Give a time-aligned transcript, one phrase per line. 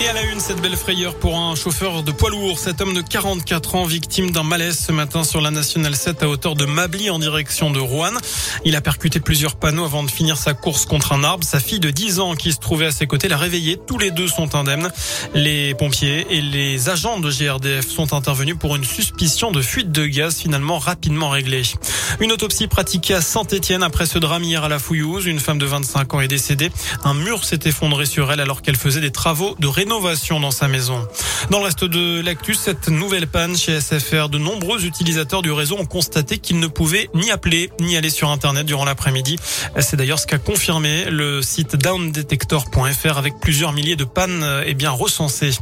[0.00, 2.56] Et à la une, cette belle frayeur pour un chauffeur de poids lourd.
[2.56, 6.28] Cet homme de 44 ans, victime d'un malaise ce matin sur la Nationale 7 à
[6.28, 8.12] hauteur de Mably en direction de Rouen.
[8.64, 11.42] Il a percuté plusieurs panneaux avant de finir sa course contre un arbre.
[11.42, 13.76] Sa fille de 10 ans qui se trouvait à ses côtés l'a réveillé.
[13.88, 14.88] Tous les deux sont indemnes.
[15.34, 20.06] Les pompiers et les agents de GRDF sont intervenus pour une suspicion de fuite de
[20.06, 21.62] gaz finalement rapidement réglée.
[22.20, 25.26] Une autopsie pratiquée à Saint-Etienne après ce drame hier à la Fouillouse.
[25.26, 26.70] Une femme de 25 ans est décédée.
[27.02, 30.50] Un mur s'est effondré sur elle alors qu'elle faisait des travaux de rénovation rénovation dans
[30.50, 31.08] sa maison.
[31.48, 35.78] Dans le reste de l'actu, cette nouvelle panne chez SFR, de nombreux utilisateurs du réseau
[35.78, 39.36] ont constaté qu'ils ne pouvaient ni appeler ni aller sur Internet durant l'après-midi.
[39.78, 44.90] C'est d'ailleurs ce qu'a confirmé le site downdetector.fr avec plusieurs milliers de pannes et bien
[44.90, 45.52] recensées.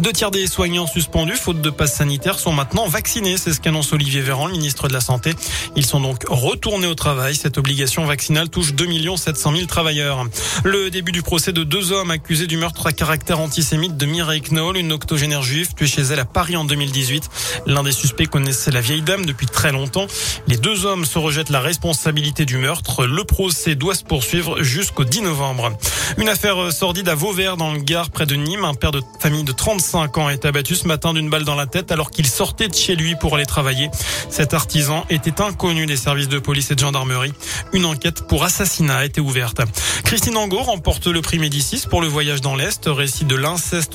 [0.00, 3.36] Deux tiers des soignants suspendus, faute de passe sanitaire, sont maintenant vaccinés.
[3.36, 5.34] C'est ce qu'annonce Olivier Véran, le ministre de la Santé.
[5.74, 7.34] Ils sont donc retournés au travail.
[7.34, 8.86] Cette obligation vaccinale touche 2
[9.16, 10.24] 700 000 travailleurs.
[10.62, 14.04] Le début du procès de deux hommes accusés du meurtre à caractère antisémite antisémite de
[14.04, 17.30] Mireille Knoll, une octogénaire juive tuée chez elle à Paris en 2018.
[17.64, 20.06] L'un des suspects connaissait la vieille dame depuis très longtemps.
[20.46, 23.06] Les deux hommes se rejettent la responsabilité du meurtre.
[23.06, 25.72] Le procès doit se poursuivre jusqu'au 10 novembre.
[26.18, 28.66] Une affaire sordide à Vauvert dans le Gard près de Nîmes.
[28.66, 31.66] Un père de famille de 35 ans est abattu ce matin d'une balle dans la
[31.66, 33.88] tête alors qu'il sortait de chez lui pour aller travailler.
[34.28, 37.32] Cet artisan était inconnu des services de police et de gendarmerie.
[37.72, 39.62] Une enquête pour assassinat a été ouverte.
[40.04, 43.36] Christine Angot remporte le prix Médicis pour le voyage dans l'Est, récit de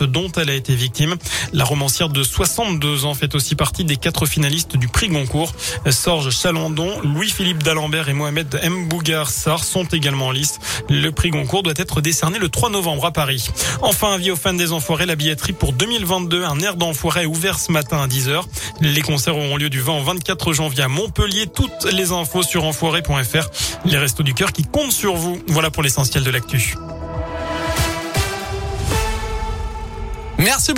[0.02, 1.16] dont elle a été victime.
[1.54, 5.54] La romancière de 62 ans fait aussi partie des quatre finalistes du prix Goncourt.
[5.90, 8.88] Sorge Chalandon, Louis-Philippe d'Alembert et Mohamed M.
[8.88, 10.60] Bougar Sar sont également en liste.
[10.90, 13.50] Le prix Goncourt doit être décerné le 3 novembre à Paris.
[13.82, 17.60] Enfin, avis aux fans des Enfoirés, la billetterie pour 2022, un air d'enfoiré est ouvert
[17.60, 18.44] ce matin à 10h.
[18.82, 21.48] Les concerts auront lieu du 20 au 24 janvier à Montpellier.
[21.48, 23.50] Toutes les infos sur enfoiré.fr.
[23.86, 25.40] Les restos du cœur qui comptent sur vous.
[25.48, 26.76] Voilà pour l'essentiel de l'actu.
[30.38, 30.76] Merci beaucoup.